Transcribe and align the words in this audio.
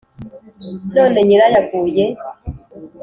none 0.95 1.19
nyirayo 1.27 1.57
aguye 1.63 2.05